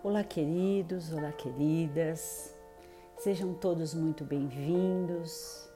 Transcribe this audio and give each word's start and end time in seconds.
Olá, 0.00 0.22
queridos, 0.22 1.12
olá, 1.12 1.32
queridas, 1.32 2.54
sejam 3.18 3.52
todos 3.52 3.92
muito 3.94 4.24
bem-vindos. 4.24 5.68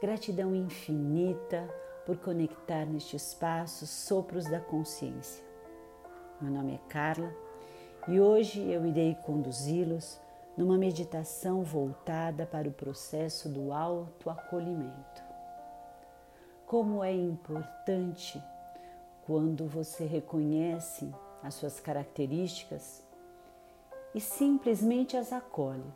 Gratidão 0.00 0.54
infinita 0.54 1.68
por 2.06 2.16
conectar 2.18 2.86
neste 2.86 3.16
espaço 3.16 3.88
Sopros 3.88 4.44
da 4.44 4.60
Consciência. 4.60 5.42
Meu 6.40 6.52
nome 6.52 6.74
é 6.74 6.88
Carla 6.88 7.34
e 8.06 8.20
hoje 8.20 8.70
eu 8.70 8.86
irei 8.86 9.16
conduzi-los 9.26 10.20
numa 10.56 10.78
meditação 10.78 11.64
voltada 11.64 12.46
para 12.46 12.68
o 12.68 12.72
processo 12.72 13.48
do 13.48 13.72
autoacolhimento. 13.72 15.24
Como 16.64 17.02
é 17.02 17.12
importante 17.12 18.40
quando 19.26 19.66
você 19.66 20.06
reconhece 20.06 21.12
as 21.42 21.54
suas 21.54 21.80
características 21.80 23.03
e 24.14 24.20
simplesmente 24.20 25.16
as 25.16 25.32
acolhe, 25.32 25.92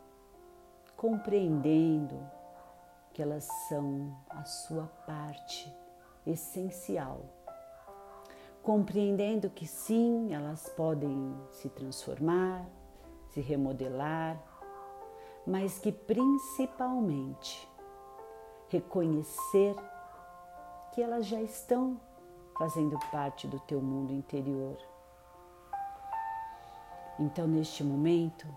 compreendendo 0.97 2.19
que 3.13 3.21
elas 3.21 3.47
são 3.69 4.13
a 4.29 4.43
sua 4.43 4.87
parte 5.07 5.73
essencial. 6.27 7.21
Compreendendo 8.61 9.49
que 9.49 9.65
sim, 9.65 10.33
elas 10.33 10.67
podem 10.69 11.33
se 11.49 11.69
transformar, 11.69 12.65
se 13.29 13.39
remodelar, 13.39 14.37
mas 15.47 15.79
que 15.79 15.91
principalmente 15.91 17.67
reconhecer 18.67 19.75
que 20.91 21.01
elas 21.01 21.25
já 21.25 21.41
estão 21.41 21.99
fazendo 22.57 22.99
parte 23.11 23.47
do 23.47 23.59
teu 23.61 23.81
mundo 23.81 24.11
interior 24.11 24.77
então, 27.19 27.45
neste 27.45 27.83
momento, 27.83 28.47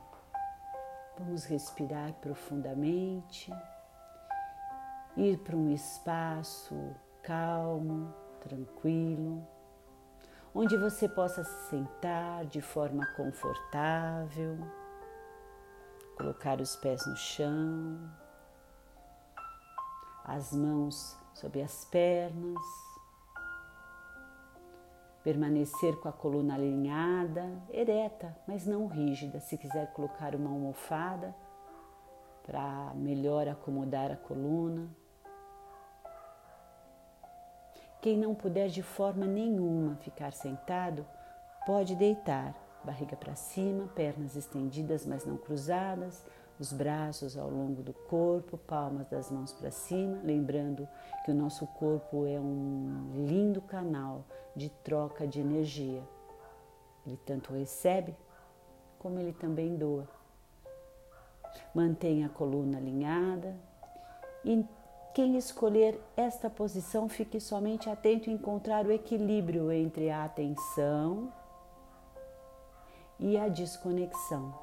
vamos 1.19 1.45
respirar 1.45 2.13
profundamente, 2.15 3.53
ir 5.17 5.37
para 5.39 5.57
um 5.57 5.73
espaço 5.73 6.95
calmo, 7.25 8.15
tranquilo, 8.41 9.45
onde 10.55 10.77
você 10.77 11.09
possa 11.09 11.43
se 11.43 11.71
sentar 11.71 12.47
de 12.47 12.61
forma 12.61 13.05
confortável, 13.17 14.57
colocar 16.17 16.61
os 16.61 16.77
pés 16.77 17.05
no 17.05 17.17
chão, 17.17 17.99
as 20.25 20.53
mãos 20.53 21.19
sobre 21.35 21.63
as 21.63 21.85
pernas 21.87 22.92
Permanecer 25.23 25.97
com 26.01 26.09
a 26.09 26.13
coluna 26.13 26.55
alinhada, 26.55 27.49
ereta, 27.71 28.37
mas 28.47 28.67
não 28.67 28.87
rígida. 28.87 29.41
Se 29.41 29.57
quiser 29.57 29.93
colocar 29.93 30.35
uma 30.35 30.51
almofada 30.51 31.35
para 32.43 32.93
melhor 32.95 33.49
acomodar 33.49 34.11
a 34.11 34.17
coluna. 34.17 34.89
Quem 38.01 38.19
não 38.19 38.35
puder 38.35 38.69
de 38.69 38.83
forma 38.83 39.27
nenhuma 39.27 39.95
ficar 39.97 40.33
sentado, 40.33 41.07
pode 41.65 41.95
deitar, 41.95 42.53
barriga 42.83 43.15
para 43.15 43.37
cima, 43.37 43.87
pernas 43.95 44.35
estendidas, 44.35 45.07
mas 45.07 45.25
não 45.25 45.37
cruzadas, 45.37 46.27
os 46.59 46.73
braços 46.73 47.37
ao 47.37 47.51
longo 47.51 47.83
do 47.83 47.93
corpo, 47.93 48.57
palmas 48.57 49.09
das 49.09 49.31
mãos 49.31 49.53
para 49.53 49.71
cima, 49.71 50.21
lembrando 50.23 50.89
que 51.25 51.31
o 51.31 51.35
nosso 51.35 51.67
corpo 51.67 52.27
é 52.27 52.39
um 52.39 53.27
lindo 53.27 53.61
canal 53.61 54.25
de 54.55 54.69
troca 54.69 55.27
de 55.27 55.41
energia. 55.41 56.03
Ele 57.07 57.19
tanto 57.27 57.53
recebe 57.53 58.15
como 58.99 59.19
ele 59.19 59.33
também 59.33 59.77
doa. 59.77 60.07
Mantenha 61.75 62.27
a 62.27 62.31
coluna 62.31 62.79
alinhada 62.79 63.57
e 64.45 64.65
quem 65.13 65.37
escolher 65.37 66.01
esta 66.17 66.49
posição 66.49 67.09
fique 67.09 67.39
somente 67.39 67.91
atento 67.91 68.31
a 68.31 68.33
encontrar 68.33 68.87
o 68.87 68.93
equilíbrio 68.93 69.71
entre 69.71 70.11
a 70.11 70.25
atenção 70.25 71.31
e 73.19 73.37
a 73.37 73.49
desconexão. 73.49 74.62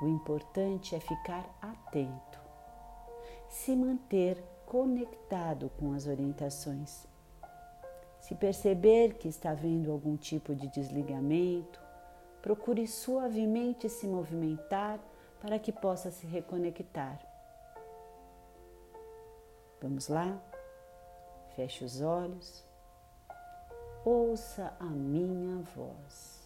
O 0.00 0.06
importante 0.06 0.94
é 0.94 1.00
ficar 1.00 1.44
atento, 1.60 2.38
se 3.48 3.74
manter 3.74 4.40
conectado 4.64 5.70
com 5.78 5.92
as 5.92 6.06
orientações. 6.06 7.06
Se 8.20 8.34
perceber 8.34 9.14
que 9.14 9.26
está 9.26 9.50
havendo 9.50 9.90
algum 9.90 10.16
tipo 10.16 10.54
de 10.54 10.68
desligamento, 10.68 11.80
procure 12.42 12.86
suavemente 12.86 13.88
se 13.88 14.06
movimentar 14.06 15.00
para 15.40 15.58
que 15.58 15.72
possa 15.72 16.10
se 16.10 16.26
reconectar. 16.26 17.18
Vamos 19.80 20.08
lá? 20.08 20.40
Feche 21.56 21.84
os 21.84 22.00
olhos. 22.00 22.64
Ouça 24.04 24.74
a 24.78 24.84
minha 24.84 25.62
voz. 25.74 26.37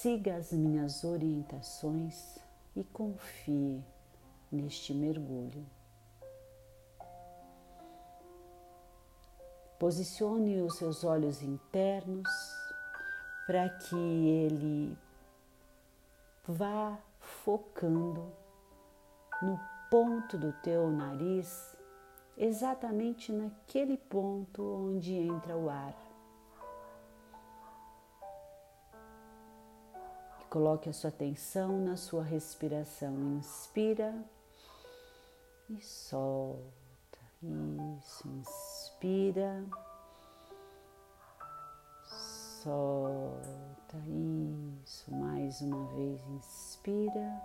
Siga 0.00 0.36
as 0.36 0.52
minhas 0.52 1.02
orientações 1.02 2.38
e 2.76 2.84
confie 2.84 3.82
neste 4.48 4.94
mergulho. 4.94 5.66
Posicione 9.76 10.62
os 10.62 10.76
seus 10.76 11.02
olhos 11.02 11.42
internos 11.42 12.28
para 13.44 13.68
que 13.70 13.96
ele 13.96 14.96
vá 16.46 16.96
focando 17.18 18.32
no 19.42 19.58
ponto 19.90 20.38
do 20.38 20.52
teu 20.62 20.92
nariz, 20.92 21.76
exatamente 22.36 23.32
naquele 23.32 23.96
ponto 23.96 24.62
onde 24.62 25.14
entra 25.14 25.56
o 25.56 25.68
ar. 25.68 26.07
Coloque 30.50 30.88
a 30.88 30.92
sua 30.94 31.10
atenção 31.10 31.78
na 31.78 31.96
sua 31.96 32.22
respiração. 32.22 33.14
Inspira 33.36 34.14
e 35.68 35.78
solta. 35.82 37.18
Isso, 37.42 38.26
inspira, 38.26 39.62
solta. 42.62 43.98
Isso, 44.82 45.14
mais 45.14 45.60
uma 45.60 45.86
vez, 45.94 46.20
inspira, 46.28 47.42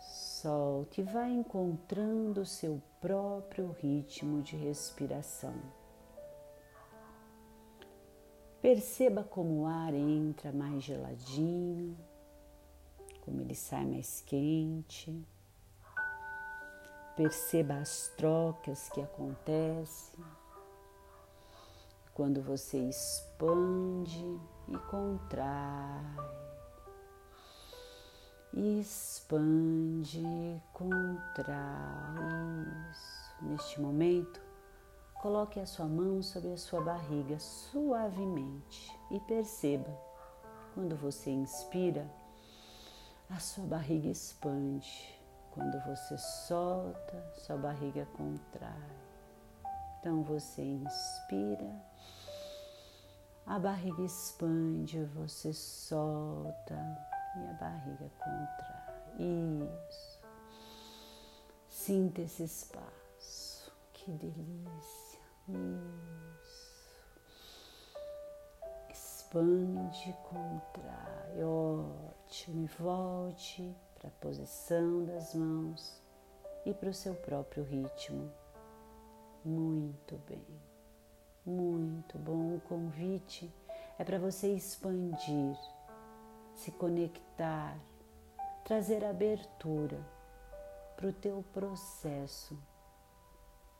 solte 0.00 1.02
e 1.02 1.04
vai 1.04 1.30
encontrando 1.30 2.40
o 2.40 2.46
seu 2.46 2.82
próprio 3.00 3.70
ritmo 3.80 4.42
de 4.42 4.56
respiração. 4.56 5.54
Perceba 8.62 9.24
como 9.24 9.62
o 9.62 9.66
ar 9.66 9.92
entra 9.92 10.52
mais 10.52 10.84
geladinho, 10.84 11.98
como 13.22 13.40
ele 13.40 13.56
sai 13.56 13.84
mais 13.84 14.20
quente. 14.20 15.26
Perceba 17.16 17.74
as 17.74 18.08
trocas 18.16 18.88
que 18.90 19.02
acontecem 19.02 20.24
quando 22.14 22.40
você 22.40 22.78
expande 22.78 24.40
e 24.68 24.78
contrai. 24.88 26.04
Expande 28.54 30.20
e 30.20 30.62
contrai. 30.72 31.56
Isso. 32.90 33.22
Neste 33.42 33.80
momento, 33.80 34.41
Coloque 35.22 35.60
a 35.60 35.66
sua 35.66 35.86
mão 35.86 36.20
sobre 36.20 36.52
a 36.52 36.56
sua 36.56 36.80
barriga 36.80 37.38
suavemente 37.38 38.92
e 39.08 39.20
perceba, 39.20 39.96
quando 40.74 40.96
você 40.96 41.30
inspira, 41.30 42.10
a 43.30 43.38
sua 43.38 43.64
barriga 43.64 44.08
expande. 44.08 45.16
Quando 45.52 45.78
você 45.84 46.18
solta, 46.18 47.22
sua 47.34 47.56
barriga 47.56 48.04
contrai. 48.16 48.90
Então 50.00 50.24
você 50.24 50.60
inspira, 50.60 51.72
a 53.46 53.60
barriga 53.60 54.02
expande, 54.02 55.04
você 55.04 55.52
solta 55.52 56.74
e 57.36 57.46
a 57.46 57.52
barriga 57.60 58.10
contrai. 58.18 59.68
Isso. 59.88 60.20
Sinta 61.68 62.22
esse 62.22 62.42
espaço. 62.42 63.70
Que 63.92 64.10
delícia. 64.10 65.01
Isso. 66.42 66.90
Expande, 68.90 70.14
contrai. 70.28 71.44
Ótimo. 71.44 72.64
E 72.64 72.66
volte 72.82 73.76
para 73.98 74.08
a 74.08 74.20
posição 74.20 75.04
das 75.04 75.34
mãos 75.34 76.02
e 76.64 76.72
para 76.72 76.90
o 76.90 76.94
seu 76.94 77.14
próprio 77.14 77.64
ritmo. 77.64 78.32
Muito 79.44 80.16
bem. 80.28 80.46
Muito 81.44 82.18
bom. 82.18 82.56
O 82.56 82.60
convite 82.60 83.52
é 83.98 84.04
para 84.04 84.18
você 84.18 84.52
expandir, 84.52 85.56
se 86.54 86.70
conectar, 86.72 87.76
trazer 88.64 89.04
abertura 89.04 89.98
para 90.96 91.08
o 91.08 91.12
teu 91.12 91.44
processo 91.52 92.56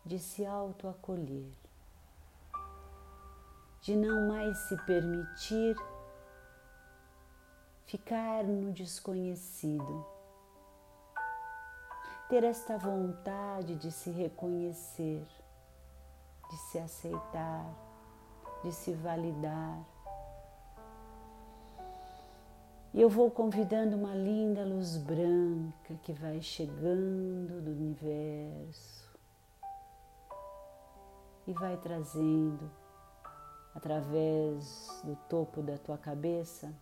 de 0.05 0.19
se 0.19 0.45
autoacolher, 0.45 1.53
de 3.83 3.97
não 3.97 4.29
mais 4.29 4.57
se 4.69 4.77
permitir 4.85 5.77
ficar 7.85 8.45
no 8.45 8.73
desconhecido, 8.73 10.07
ter 12.29 12.45
esta 12.45 12.79
vontade 12.79 13.75
de 13.75 13.91
se 13.91 14.09
reconhecer, 14.11 15.27
de 16.49 16.57
se 16.57 16.79
aceitar, 16.79 17.67
de 18.63 18.73
se 18.73 18.93
validar. 18.93 19.85
E 22.95 23.01
eu 23.01 23.09
vou 23.09 23.33
convidando 23.33 23.97
uma 23.97 24.15
linda 24.15 24.65
luz 24.65 24.97
branca 24.97 25.95
que 26.05 26.13
vai 26.13 26.41
chegando 26.41 27.61
do 27.61 27.73
universo 27.73 29.11
e 31.49 31.53
vai 31.53 31.77
trazendo 31.79 32.82
através 33.75 35.01
do 35.05 35.17
topo 35.29 35.63
da 35.63 35.79
tua 35.79 35.99
cabeça 35.99 36.73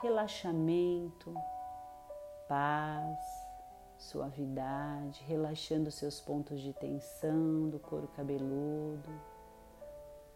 relaxamento, 0.00 1.34
paz, 2.48 3.18
suavidade, 3.98 5.24
relaxando 5.26 5.90
seus 5.90 6.20
pontos 6.20 6.60
de 6.60 6.72
tensão 6.74 7.68
do 7.70 7.78
couro 7.78 8.06
cabeludo, 8.08 9.10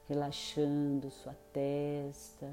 relaxando 0.09 1.11
sua 1.11 1.35
testa, 1.53 2.53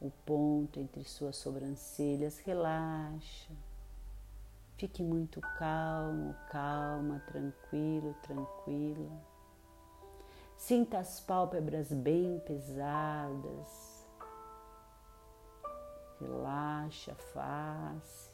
o 0.00 0.10
ponto 0.10 0.80
entre 0.80 1.04
suas 1.04 1.36
sobrancelhas, 1.36 2.38
relaxa. 2.38 3.52
Fique 4.76 5.02
muito 5.02 5.40
calmo, 5.40 6.34
calma, 6.50 7.20
tranquilo, 7.20 8.14
tranquila. 8.22 9.37
Sinta 10.58 10.98
as 10.98 11.20
pálpebras 11.20 11.92
bem 11.92 12.40
pesadas, 12.40 14.04
Relaxa 16.20 17.12
a 17.12 17.14
face. 17.14 18.30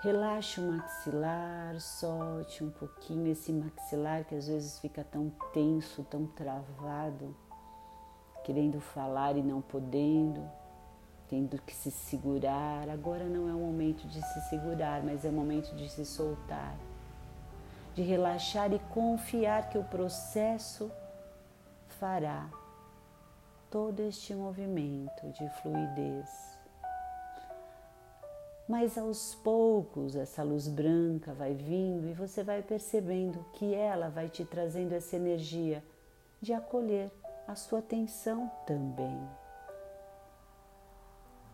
Relaxa 0.00 0.60
o 0.60 0.72
maxilar, 0.72 1.80
solte 1.80 2.62
um 2.62 2.70
pouquinho 2.70 3.26
esse 3.26 3.52
maxilar 3.52 4.24
que 4.24 4.36
às 4.36 4.46
vezes 4.46 4.78
fica 4.78 5.02
tão 5.02 5.30
tenso, 5.52 6.04
tão 6.04 6.24
travado, 6.28 7.36
querendo 8.44 8.80
falar 8.80 9.36
e 9.36 9.42
não 9.42 9.60
podendo, 9.60 10.48
tendo 11.28 11.60
que 11.60 11.74
se 11.74 11.90
segurar. 11.90 12.88
Agora 12.88 13.24
não 13.24 13.48
é 13.48 13.52
o 13.52 13.58
momento 13.58 14.06
de 14.06 14.22
se 14.22 14.40
segurar, 14.50 15.02
mas 15.02 15.24
é 15.24 15.30
o 15.30 15.32
momento 15.32 15.74
de 15.74 15.88
se 15.90 16.06
soltar, 16.06 16.78
de 17.94 18.02
relaxar 18.02 18.72
e 18.72 18.78
confiar 18.92 19.70
que 19.70 19.78
o 19.78 19.84
processo 19.84 20.90
fará 21.86 22.50
todo 23.70 24.00
este 24.00 24.34
movimento 24.34 25.30
de 25.32 25.48
fluidez. 25.60 26.58
Mas 28.68 28.96
aos 28.96 29.34
poucos 29.36 30.16
essa 30.16 30.42
luz 30.42 30.66
branca 30.66 31.34
vai 31.34 31.54
vindo 31.54 32.08
e 32.08 32.14
você 32.14 32.42
vai 32.42 32.62
percebendo 32.62 33.44
que 33.54 33.74
ela 33.74 34.08
vai 34.08 34.28
te 34.28 34.44
trazendo 34.44 34.92
essa 34.92 35.16
energia 35.16 35.84
de 36.40 36.52
acolher 36.52 37.10
a 37.46 37.54
sua 37.54 37.80
atenção 37.80 38.50
também. 38.66 39.20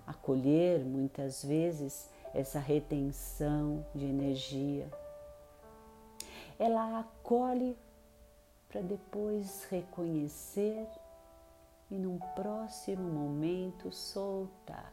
Acolher 0.06 0.80
muitas 0.80 1.44
vezes 1.44 2.08
essa 2.32 2.58
retenção 2.58 3.84
de 3.94 4.04
energia. 4.04 4.88
Ela 6.60 7.00
acolhe 7.00 7.74
para 8.68 8.82
depois 8.82 9.64
reconhecer 9.70 10.86
e 11.90 11.94
num 11.94 12.18
próximo 12.36 13.02
momento 13.02 13.90
soltar. 13.90 14.92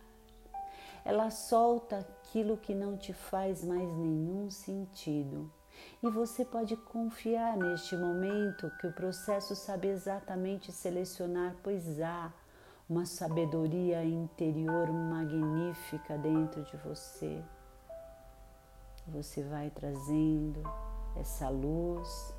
Ela 1.03 1.29
solta 1.29 1.99
aquilo 1.99 2.55
que 2.55 2.73
não 2.73 2.95
te 2.95 3.11
faz 3.11 3.65
mais 3.65 3.85
nenhum 3.97 4.49
sentido. 4.49 5.51
E 6.01 6.09
você 6.09 6.45
pode 6.45 6.77
confiar 6.77 7.57
neste 7.57 7.97
momento 7.97 8.71
que 8.79 8.87
o 8.87 8.93
processo 8.93 9.53
sabe 9.53 9.89
exatamente 9.89 10.71
selecionar, 10.71 11.53
pois 11.61 11.99
há 11.99 12.31
uma 12.89 13.05
sabedoria 13.05 14.05
interior 14.05 14.89
magnífica 14.89 16.17
dentro 16.17 16.63
de 16.63 16.77
você. 16.77 17.43
Você 19.07 19.43
vai 19.43 19.69
trazendo 19.69 20.63
essa 21.19 21.49
luz 21.49 22.37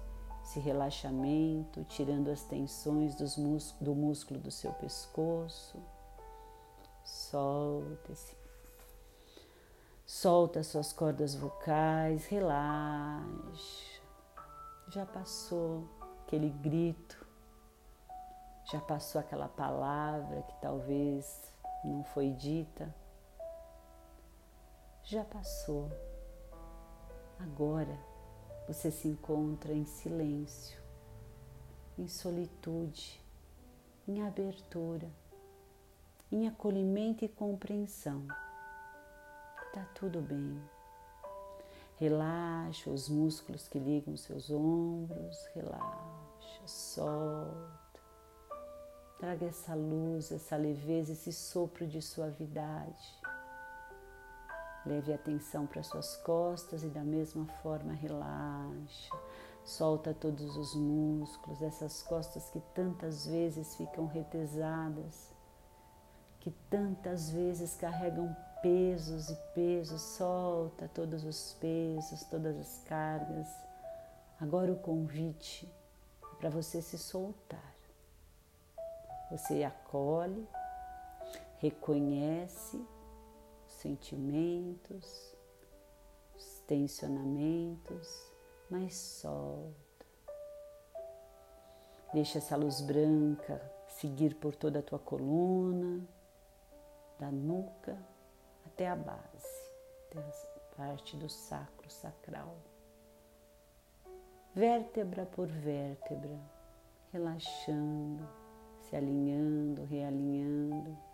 esse 0.49 0.61
relaxamento, 0.61 1.85
tirando 1.85 2.31
as 2.31 2.43
tensões 2.43 3.15
do 3.15 3.95
músculo 3.95 4.41
do 4.41 4.51
seu 4.51 4.73
pescoço. 4.73 5.79
Solta 7.05 8.13
esse 8.13 8.39
Solta 10.07 10.63
suas 10.63 10.91
cordas 10.91 11.35
vocais, 11.35 12.25
relaxa. 12.29 14.01
Já 14.89 15.05
passou 15.05 15.87
aquele 16.25 16.49
grito, 16.49 17.27
já 18.73 18.81
passou 18.81 19.21
aquela 19.21 19.49
palavra 19.49 20.41
que 20.41 20.57
talvez 20.63 21.53
não 21.85 22.03
foi 22.05 22.31
dita. 22.31 22.95
Já 25.05 25.25
passou. 25.25 25.91
Agora 27.39 28.08
você 28.69 28.91
se 28.91 29.09
encontra 29.09 29.73
em 29.73 29.87
silêncio, 29.87 30.79
em 31.97 32.07
solitude, 32.07 33.19
em 34.07 34.21
abertura, 34.23 35.11
em 36.31 36.47
acolhimento 36.47 37.25
e 37.25 37.29
compreensão. 37.29 38.27
Tá 39.73 39.89
tudo 39.95 40.21
bem. 40.21 40.61
Relaxa 41.97 42.91
os 42.91 43.09
músculos 43.09 43.67
que 43.67 43.79
ligam 43.79 44.15
seus 44.19 44.51
ombros, 44.51 45.47
relaxa, 45.55 46.67
solta. 46.67 47.79
Traga 49.19 49.47
essa 49.47 49.75
luz, 49.75 50.31
essa 50.31 50.57
leveza, 50.57 51.13
esse 51.13 51.33
sopro 51.33 51.87
de 51.87 52.03
suavidade 52.03 53.18
Leve 54.87 55.13
atenção 55.13 55.67
para 55.67 55.83
suas 55.83 56.17
costas 56.19 56.83
e 56.83 56.89
da 56.89 57.03
mesma 57.03 57.47
forma 57.63 57.93
relaxa. 57.93 59.15
Solta 59.65 60.15
todos 60.15 60.57
os 60.57 60.75
músculos, 60.75 61.61
essas 61.61 62.03
costas 62.03 62.49
que 62.51 62.61
tantas 62.75 63.27
vezes 63.27 63.75
ficam 63.77 64.07
retesadas, 64.07 65.31
que 66.41 66.51
tantas 66.71 67.29
vezes 67.31 67.77
carregam 67.77 68.35
pesos 68.63 69.29
e 69.29 69.37
pesos. 69.55 70.01
Solta 70.01 70.89
todos 70.95 71.25
os 71.25 71.53
pesos, 71.55 72.23
todas 72.25 72.57
as 72.57 72.83
cargas. 72.89 73.49
Agora 74.41 74.73
o 74.73 74.79
convite 74.79 75.71
é 76.23 76.35
para 76.37 76.49
você 76.49 76.81
se 76.81 76.97
soltar. 76.97 77.75
Você 79.31 79.63
acolhe, 79.65 80.49
reconhece 81.59 82.83
sentimentos, 83.79 85.35
os 86.37 86.61
tensionamentos, 86.67 88.33
mas 88.69 88.95
solta. 88.95 90.07
Deixa 92.13 92.39
essa 92.39 92.57
luz 92.57 92.81
branca 92.81 93.61
seguir 93.89 94.35
por 94.37 94.55
toda 94.55 94.81
a 94.81 94.83
tua 94.83 94.99
coluna, 94.99 96.07
da 97.19 97.31
nuca 97.31 97.97
até 98.67 98.89
a 98.89 98.97
base, 98.97 99.71
até 100.07 100.21
a 100.21 100.77
parte 100.77 101.17
do 101.17 101.29
sacro 101.29 101.91
sacral. 101.91 102.57
Vértebra 104.55 105.25
por 105.27 105.47
vértebra, 105.47 106.39
relaxando, 107.13 108.29
se 108.81 108.97
alinhando, 108.97 109.85
realinhando 109.85 111.08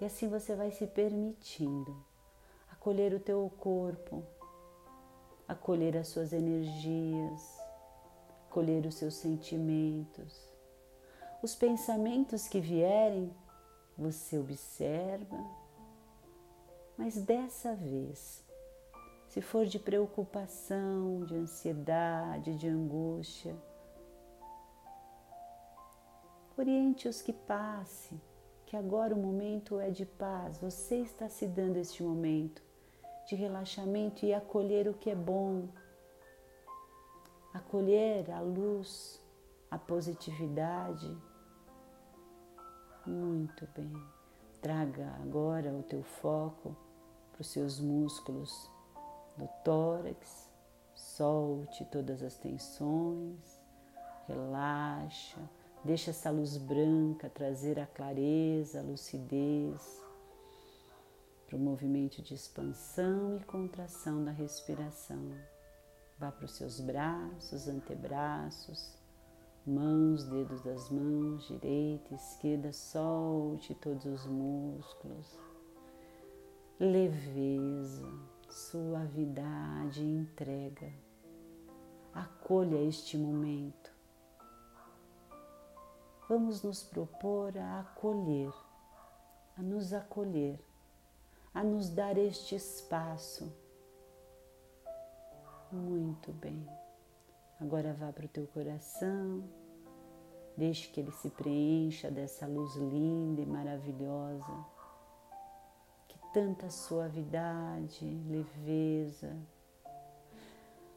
e 0.00 0.04
assim 0.04 0.28
você 0.28 0.54
vai 0.54 0.70
se 0.70 0.86
permitindo 0.86 1.96
acolher 2.70 3.12
o 3.12 3.20
teu 3.20 3.50
corpo, 3.58 4.22
acolher 5.46 5.96
as 5.96 6.08
suas 6.08 6.32
energias, 6.32 7.60
acolher 8.48 8.86
os 8.86 8.94
seus 8.94 9.14
sentimentos. 9.14 10.48
Os 11.42 11.54
pensamentos 11.54 12.48
que 12.48 12.60
vierem, 12.60 13.30
você 13.96 14.38
observa, 14.38 15.38
mas 16.96 17.16
dessa 17.16 17.74
vez, 17.74 18.42
se 19.28 19.42
for 19.42 19.66
de 19.66 19.78
preocupação, 19.78 21.24
de 21.26 21.34
ansiedade, 21.34 22.56
de 22.56 22.66
angústia, 22.66 23.54
Oriente 26.60 27.08
os 27.08 27.22
que 27.22 27.32
passe, 27.32 28.20
que 28.70 28.76
agora 28.76 29.12
o 29.12 29.18
momento 29.18 29.80
é 29.80 29.90
de 29.90 30.06
paz. 30.06 30.56
Você 30.58 30.98
está 30.98 31.28
se 31.28 31.44
dando 31.44 31.76
este 31.76 32.04
momento 32.04 32.62
de 33.26 33.34
relaxamento 33.34 34.24
e 34.24 34.32
acolher 34.32 34.86
o 34.86 34.94
que 34.94 35.10
é 35.10 35.14
bom, 35.16 35.68
acolher 37.52 38.30
a 38.30 38.40
luz, 38.40 39.20
a 39.68 39.76
positividade. 39.76 41.12
Muito 43.04 43.66
bem. 43.74 43.92
Traga 44.62 45.16
agora 45.20 45.72
o 45.72 45.82
teu 45.82 46.04
foco 46.04 46.76
para 47.32 47.40
os 47.40 47.48
seus 47.48 47.80
músculos 47.80 48.70
do 49.36 49.48
tórax. 49.64 50.48
Solte 50.94 51.84
todas 51.86 52.22
as 52.22 52.36
tensões, 52.36 53.60
relaxa, 54.28 55.40
deixa 55.84 56.10
essa 56.10 56.30
luz 56.30 56.56
branca 56.56 57.28
trazer 57.28 57.78
a 57.78 57.86
clareza, 57.86 58.80
a 58.80 58.82
lucidez 58.82 60.00
para 61.46 61.56
o 61.56 61.60
movimento 61.60 62.22
de 62.22 62.34
expansão 62.34 63.36
e 63.36 63.44
contração 63.44 64.24
da 64.24 64.30
respiração. 64.30 65.34
Vá 66.18 66.30
para 66.30 66.44
os 66.44 66.52
seus 66.54 66.80
braços, 66.80 67.66
antebraços, 67.66 68.94
mãos, 69.66 70.24
dedos 70.24 70.62
das 70.62 70.90
mãos, 70.90 71.48
direita, 71.48 72.14
esquerda, 72.14 72.72
solte 72.72 73.74
todos 73.74 74.04
os 74.04 74.26
músculos, 74.26 75.38
leveza, 76.78 78.08
suavidade 78.48 80.02
entrega. 80.02 80.92
Acolha 82.12 82.82
este 82.82 83.16
momento. 83.16 83.89
Vamos 86.30 86.62
nos 86.62 86.84
propor 86.84 87.58
a 87.58 87.80
acolher, 87.80 88.54
a 89.58 89.62
nos 89.62 89.92
acolher, 89.92 90.64
a 91.52 91.64
nos 91.64 91.90
dar 91.90 92.16
este 92.16 92.54
espaço. 92.54 93.52
Muito 95.72 96.30
bem. 96.34 96.64
Agora 97.60 97.92
vá 97.94 98.12
para 98.12 98.26
o 98.26 98.28
teu 98.28 98.46
coração, 98.46 99.42
deixe 100.56 100.88
que 100.92 101.00
ele 101.00 101.10
se 101.10 101.30
preencha 101.30 102.12
dessa 102.12 102.46
luz 102.46 102.76
linda 102.76 103.40
e 103.40 103.46
maravilhosa, 103.46 104.64
que 106.06 106.16
tanta 106.32 106.70
suavidade, 106.70 108.06
leveza, 108.28 109.36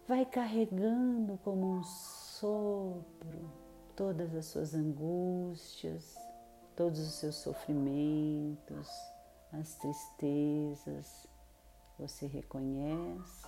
vai 0.07 0.27
carregando 0.27 1.39
como 1.39 1.79
um 1.79 1.83
sopro 1.83 3.62
todas 3.95 4.35
as 4.35 4.45
suas 4.45 4.73
angústias, 4.73 6.15
todos 6.75 6.99
os 6.99 7.13
seus 7.13 7.35
sofrimentos, 7.35 8.89
as 9.51 9.75
tristezas. 9.75 11.27
Você 11.99 12.25
reconhece, 12.25 13.47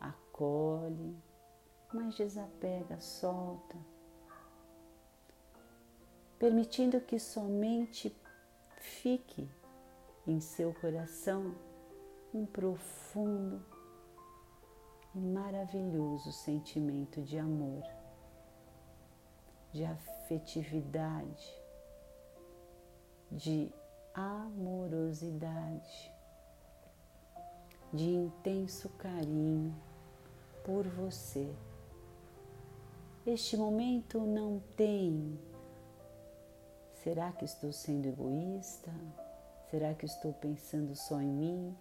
acolhe 0.00 1.16
mas 1.92 2.14
desapega, 2.16 3.00
solta, 3.00 3.76
permitindo 6.38 7.00
que 7.00 7.18
somente 7.18 8.14
fique 8.78 9.48
em 10.26 10.40
seu 10.40 10.74
coração 10.74 11.54
um 12.34 12.44
profundo 12.44 13.64
e 15.14 15.18
maravilhoso 15.18 16.32
sentimento 16.32 17.22
de 17.22 17.38
amor, 17.38 17.82
de 19.76 19.84
afetividade, 19.84 21.54
de 23.30 23.70
amorosidade, 24.14 26.10
de 27.92 28.08
intenso 28.08 28.88
carinho 28.96 29.76
por 30.64 30.88
você. 30.88 31.54
Este 33.26 33.54
momento 33.58 34.18
não 34.20 34.62
tem. 34.76 35.38
Será 37.02 37.30
que 37.32 37.44
estou 37.44 37.70
sendo 37.70 38.06
egoísta? 38.08 38.90
Será 39.70 39.92
que 39.92 40.06
estou 40.06 40.32
pensando 40.32 40.94
só 40.94 41.20
em 41.20 41.28
mim? 41.30 41.76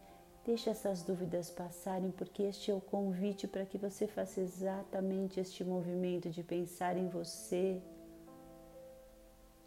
Deixe 0.46 0.70
essas 0.70 1.02
dúvidas 1.02 1.50
passarem, 1.50 2.12
porque 2.12 2.44
este 2.44 2.70
é 2.70 2.74
o 2.74 2.80
convite 2.80 3.48
para 3.48 3.66
que 3.66 3.80
você 3.80 4.06
faça 4.06 4.40
exatamente 4.40 5.40
este 5.40 5.64
movimento 5.64 6.30
de 6.30 6.44
pensar 6.44 6.96
em 6.96 7.10
você, 7.10 7.82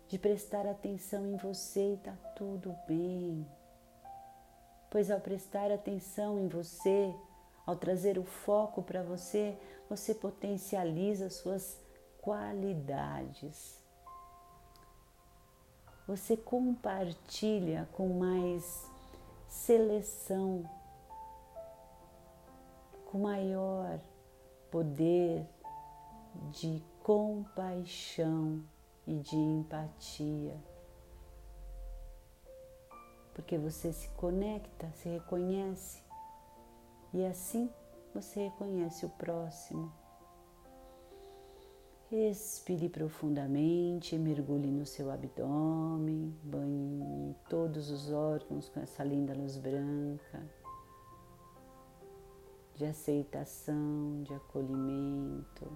de 0.06 0.16
prestar 0.20 0.68
atenção 0.68 1.26
em 1.26 1.36
você 1.36 1.90
e 1.90 1.94
está 1.94 2.12
tudo 2.36 2.76
bem. 2.86 3.44
Pois 4.88 5.10
ao 5.10 5.20
prestar 5.20 5.72
atenção 5.72 6.38
em 6.38 6.46
você, 6.46 7.12
ao 7.66 7.74
trazer 7.74 8.16
o 8.16 8.24
foco 8.24 8.80
para 8.80 9.02
você, 9.02 9.58
você 9.90 10.14
potencializa 10.14 11.28
suas 11.28 11.76
qualidades. 12.22 13.76
Você 16.06 16.36
compartilha 16.36 17.88
com 17.92 18.08
mais 18.08 18.88
seleção, 19.48 20.68
com 23.06 23.18
maior 23.18 23.98
poder 24.70 25.46
de 26.50 26.82
compaixão 27.02 28.62
e 29.06 29.16
de 29.16 29.36
empatia. 29.36 30.56
Porque 33.34 33.56
você 33.56 33.92
se 33.92 34.08
conecta, 34.10 34.90
se 34.96 35.08
reconhece 35.08 36.02
e 37.14 37.24
assim 37.24 37.70
você 38.14 38.44
reconhece 38.44 39.06
o 39.06 39.10
próximo. 39.10 39.92
Respire 42.10 42.88
profundamente, 42.88 44.16
mergulhe 44.16 44.70
no 44.70 44.86
seu 44.86 45.10
abdômen, 45.10 46.34
banhe 46.42 47.36
todos 47.50 47.90
os 47.90 48.10
órgãos 48.10 48.68
com 48.70 48.80
essa 48.80 49.04
linda 49.04 49.34
luz 49.34 49.58
branca 49.58 50.42
de 52.74 52.86
aceitação, 52.86 54.22
de 54.22 54.32
acolhimento, 54.32 55.70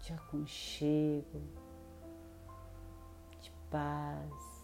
de 0.00 0.12
aconchego, 0.12 1.40
de 3.40 3.50
paz 3.70 4.56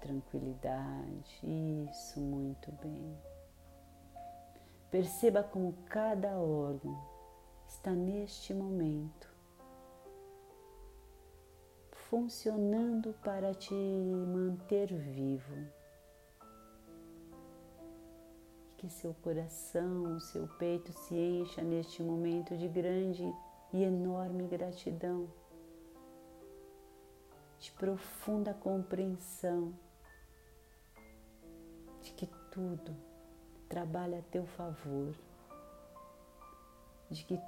tranquilidade. 0.00 1.40
Isso, 1.90 2.20
muito 2.20 2.72
bem. 2.82 3.16
Perceba 4.90 5.42
como 5.42 5.74
cada 5.88 6.30
órgão 6.38 7.19
está 7.70 7.92
neste 7.92 8.52
momento 8.52 9.30
funcionando 12.10 13.14
para 13.22 13.54
te 13.54 13.72
manter 13.72 14.92
vivo. 14.92 15.54
Que 18.76 18.90
seu 18.90 19.14
coração, 19.14 20.18
seu 20.18 20.48
peito 20.58 20.92
se 20.92 21.14
encha 21.14 21.62
neste 21.62 22.02
momento 22.02 22.56
de 22.56 22.66
grande 22.66 23.24
e 23.72 23.84
enorme 23.84 24.48
gratidão, 24.48 25.28
de 27.60 27.70
profunda 27.72 28.52
compreensão 28.52 29.72
que 32.20 32.26
tudo 32.50 32.94
trabalha 33.66 34.18
a 34.18 34.22
teu 34.30 34.44
favor, 34.44 35.14
de 37.08 37.24
que 37.24 37.40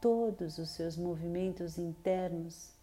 todos 0.00 0.58
os 0.58 0.70
seus 0.70 0.96
movimentos 0.96 1.78
internos 1.78 2.74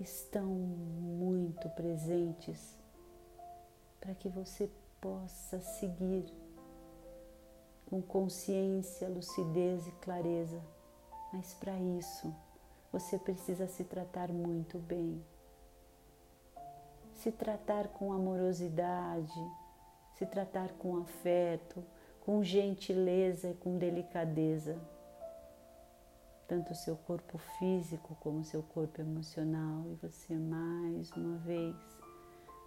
estão 0.00 0.46
muito 0.46 1.68
presentes 1.70 2.78
para 4.00 4.14
que 4.14 4.28
você 4.28 4.70
possa 5.00 5.60
seguir 5.60 6.24
com 7.86 8.00
consciência, 8.00 9.08
lucidez 9.08 9.86
e 9.86 9.92
clareza. 9.92 10.60
Mas 11.32 11.54
para 11.54 11.76
isso, 11.78 12.34
você 12.90 13.18
precisa 13.18 13.66
se 13.66 13.84
tratar 13.84 14.28
muito 14.28 14.78
bem 14.78 15.22
se 17.22 17.30
tratar 17.30 17.86
com 17.86 18.12
amorosidade, 18.12 19.32
se 20.16 20.26
tratar 20.26 20.70
com 20.72 20.96
afeto, 20.96 21.84
com 22.20 22.42
gentileza 22.42 23.50
e 23.50 23.54
com 23.54 23.78
delicadeza. 23.78 24.76
Tanto 26.48 26.72
o 26.72 26.76
seu 26.76 26.96
corpo 26.96 27.38
físico 27.58 28.16
como 28.20 28.40
o 28.40 28.44
seu 28.44 28.62
corpo 28.62 29.00
emocional. 29.00 29.84
E 29.90 29.94
você, 30.06 30.34
mais 30.34 31.10
uma 31.12 31.38
vez, 31.38 31.74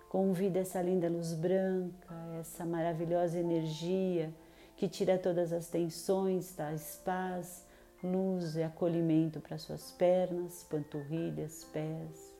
convida 0.09 0.59
essa 0.59 0.81
linda 0.81 1.09
luz 1.09 1.33
branca, 1.33 2.15
essa 2.39 2.65
maravilhosa 2.65 3.39
energia 3.39 4.33
que 4.75 4.87
tira 4.87 5.17
todas 5.17 5.53
as 5.53 5.67
tensões, 5.67 6.53
traz 6.53 7.01
paz, 7.03 7.65
luz 8.03 8.55
e 8.55 8.63
acolhimento 8.63 9.39
para 9.39 9.57
suas 9.57 9.91
pernas, 9.91 10.63
panturrilhas, 10.63 11.63
pés, 11.65 12.33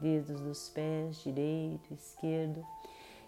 dedos 0.00 0.40
dos 0.40 0.68
pés, 0.70 1.22
direito, 1.22 1.92
esquerdo. 1.92 2.64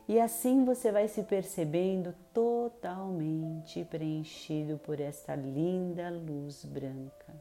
E 0.09 0.19
assim 0.19 0.65
você 0.65 0.91
vai 0.91 1.07
se 1.07 1.23
percebendo 1.23 2.15
totalmente 2.35 3.85
preenchido 3.85 4.79
por 4.79 5.01
esta 5.01 5.35
linda 5.35 6.11
luz 6.11 6.65
branca. 6.65 7.35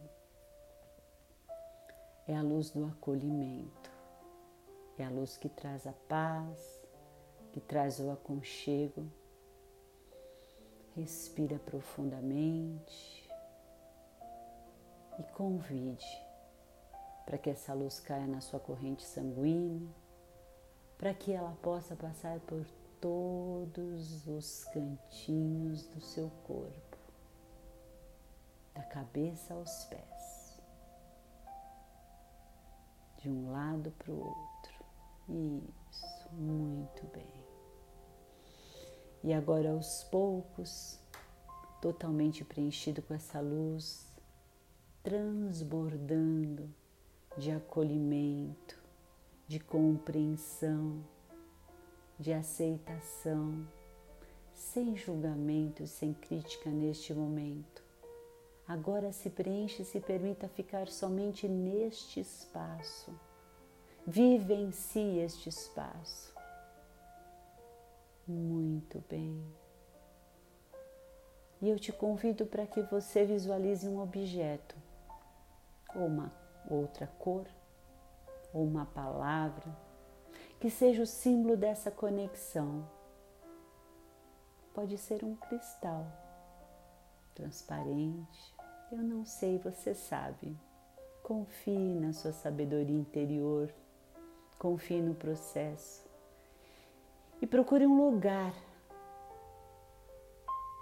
É 2.27 2.35
a 2.35 2.41
luz 2.41 2.69
do 2.69 2.85
acolhimento, 2.85 3.91
é 4.97 5.03
a 5.03 5.09
luz 5.09 5.37
que 5.37 5.49
traz 5.49 5.87
a 5.87 5.93
paz, 6.07 6.81
que 7.51 7.59
traz 7.59 7.99
o 7.99 8.11
aconchego. 8.11 9.05
Respira 10.95 11.57
profundamente 11.57 13.29
e 15.17 15.23
convide 15.33 16.05
para 17.25 17.37
que 17.37 17.49
essa 17.49 17.73
luz 17.73 17.99
caia 17.99 18.27
na 18.27 18.41
sua 18.41 18.59
corrente 18.59 19.03
sanguínea, 19.03 19.89
para 21.01 21.15
que 21.15 21.31
ela 21.31 21.57
possa 21.63 21.95
passar 21.95 22.39
por 22.41 22.63
todos 23.01 24.27
os 24.27 24.65
cantinhos 24.65 25.81
do 25.87 25.99
seu 25.99 26.29
corpo, 26.45 26.97
da 28.75 28.83
cabeça 28.83 29.55
aos 29.55 29.85
pés, 29.85 30.61
de 33.17 33.31
um 33.31 33.51
lado 33.51 33.89
para 33.97 34.11
o 34.11 34.19
outro. 34.19 34.85
Isso, 35.89 36.29
muito 36.33 37.07
bem. 37.07 37.33
E 39.23 39.33
agora 39.33 39.71
aos 39.71 40.03
poucos, 40.03 40.99
totalmente 41.81 42.45
preenchido 42.45 43.01
com 43.01 43.15
essa 43.15 43.39
luz, 43.39 44.05
transbordando 45.01 46.71
de 47.39 47.49
acolhimento, 47.49 48.80
de 49.51 49.59
compreensão, 49.59 51.03
de 52.17 52.31
aceitação, 52.31 53.67
sem 54.53 54.95
julgamento, 54.95 55.85
sem 55.85 56.13
crítica 56.13 56.69
neste 56.69 57.13
momento. 57.13 57.83
Agora 58.65 59.11
se 59.11 59.29
preenche 59.29 59.81
e 59.81 59.85
se 59.85 59.99
permita 59.99 60.47
ficar 60.47 60.87
somente 60.87 61.49
neste 61.49 62.21
espaço. 62.21 63.13
Vivencie 64.07 65.19
este 65.19 65.49
espaço. 65.49 66.33
Muito 68.25 69.03
bem. 69.09 69.43
E 71.61 71.67
eu 71.67 71.77
te 71.77 71.91
convido 71.91 72.45
para 72.45 72.65
que 72.65 72.81
você 72.83 73.25
visualize 73.25 73.85
um 73.85 74.01
objeto 74.01 74.77
ou 75.93 76.05
uma 76.05 76.31
outra 76.69 77.05
cor 77.19 77.45
ou 78.53 78.65
uma 78.65 78.85
palavra 78.85 79.75
que 80.59 80.69
seja 80.69 81.01
o 81.01 81.07
símbolo 81.07 81.57
dessa 81.57 81.89
conexão. 81.89 82.87
Pode 84.73 84.97
ser 84.97 85.23
um 85.23 85.35
cristal 85.35 86.05
transparente, 87.33 88.53
eu 88.91 88.99
não 88.99 89.25
sei, 89.25 89.57
você 89.57 89.95
sabe. 89.95 90.55
Confie 91.23 91.95
na 91.95 92.13
sua 92.13 92.31
sabedoria 92.31 92.95
interior, 92.95 93.73
confie 94.59 95.01
no 95.01 95.15
processo 95.15 96.07
e 97.41 97.47
procure 97.47 97.87
um 97.87 97.97
lugar 98.05 98.53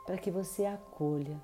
para 0.06 0.18
que 0.18 0.32
você 0.32 0.66
acolha, 0.66 1.40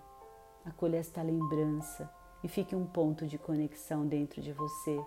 acolha 0.65 0.97
esta 0.97 1.21
lembrança 1.21 2.11
e 2.43 2.47
fique 2.47 2.75
um 2.75 2.85
ponto 2.85 3.25
de 3.25 3.37
conexão 3.37 4.05
dentro 4.05 4.41
de 4.41 4.51
você. 4.51 4.99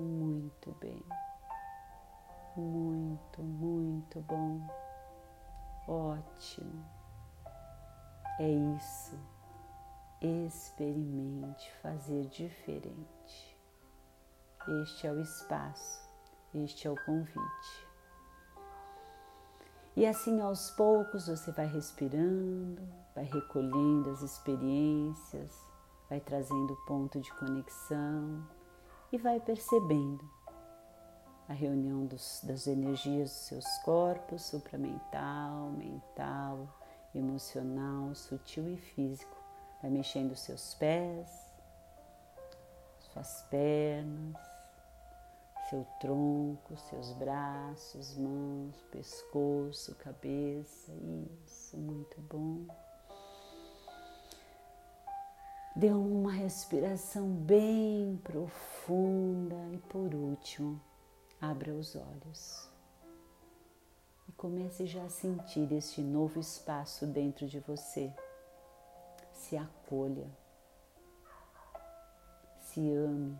Muito 0.00 0.74
bem. 0.80 1.04
Muito, 2.56 3.42
muito 3.42 4.20
bom. 4.22 4.66
Ótimo. 5.86 6.86
É 8.38 8.48
isso. 8.48 9.18
Experimente 10.22 11.70
fazer 11.82 12.26
diferente. 12.28 13.58
Este 14.82 15.06
é 15.06 15.12
o 15.12 15.20
espaço, 15.20 16.08
este 16.54 16.86
é 16.86 16.90
o 16.90 16.96
convite. 17.04 17.88
E 19.96 20.06
assim 20.06 20.40
aos 20.40 20.70
poucos 20.70 21.26
você 21.26 21.52
vai 21.52 21.66
respirando, 21.66 22.82
vai 23.14 23.24
recolhendo 23.24 24.10
as 24.10 24.22
experiências, 24.22 25.58
vai 26.08 26.20
trazendo 26.20 26.74
ponto 26.86 27.20
de 27.20 27.30
conexão 27.34 28.46
e 29.12 29.18
vai 29.18 29.40
percebendo 29.40 30.28
a 31.48 31.52
reunião 31.52 32.06
dos, 32.06 32.40
das 32.44 32.68
energias 32.68 33.30
dos 33.30 33.38
seus 33.40 33.78
corpos, 33.78 34.42
supramental, 34.42 35.70
mental, 35.70 36.68
emocional, 37.12 38.14
sutil 38.14 38.68
e 38.68 38.76
físico. 38.76 39.36
Vai 39.82 39.90
mexendo 39.90 40.32
os 40.32 40.40
seus 40.40 40.74
pés, 40.74 41.28
suas 43.00 43.42
pernas, 43.50 44.36
seu 45.68 45.84
tronco, 45.98 46.76
seus 46.76 47.12
braços, 47.14 48.16
mãos, 48.16 48.76
pescoço, 48.92 49.94
cabeça. 49.96 50.92
Isso, 51.44 51.76
muito 51.76 52.20
bom. 52.22 52.66
Dê 55.74 55.92
uma 55.92 56.32
respiração 56.32 57.28
bem 57.28 58.20
profunda 58.24 59.54
e 59.72 59.78
por 59.78 60.12
último, 60.12 60.80
abra 61.40 61.72
os 61.72 61.94
olhos. 61.94 62.68
E 64.28 64.32
comece 64.32 64.84
já 64.84 65.04
a 65.04 65.08
sentir 65.08 65.72
este 65.72 66.02
novo 66.02 66.40
espaço 66.40 67.06
dentro 67.06 67.46
de 67.46 67.60
você. 67.60 68.12
Se 69.32 69.56
acolha, 69.56 70.26
se 72.58 72.92
ame, 72.92 73.38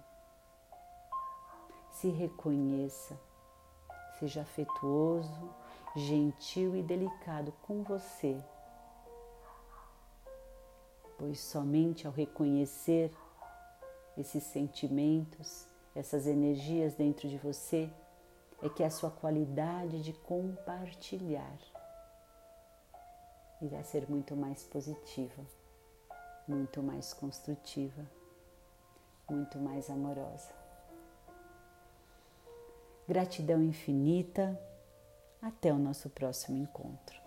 se 1.90 2.08
reconheça, 2.10 3.20
seja 4.20 4.42
afetuoso, 4.42 5.50
gentil 5.96 6.76
e 6.76 6.82
delicado 6.82 7.52
com 7.62 7.82
você 7.82 8.40
pois 11.20 11.38
somente 11.38 12.06
ao 12.06 12.12
reconhecer 12.12 13.12
esses 14.16 14.42
sentimentos, 14.42 15.66
essas 15.94 16.26
energias 16.26 16.94
dentro 16.94 17.28
de 17.28 17.36
você, 17.36 17.90
é 18.62 18.70
que 18.70 18.82
a 18.82 18.88
sua 18.88 19.10
qualidade 19.10 20.02
de 20.02 20.14
compartilhar 20.14 21.58
irá 23.60 23.82
ser 23.82 24.08
muito 24.08 24.34
mais 24.34 24.62
positiva, 24.64 25.42
muito 26.48 26.82
mais 26.82 27.12
construtiva, 27.12 28.02
muito 29.28 29.58
mais 29.58 29.90
amorosa. 29.90 30.48
Gratidão 33.06 33.62
infinita. 33.62 34.58
Até 35.42 35.72
o 35.72 35.78
nosso 35.78 36.10
próximo 36.10 36.58
encontro. 36.58 37.19